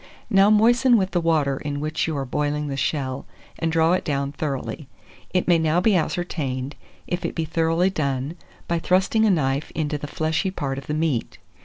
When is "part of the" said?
10.49-10.95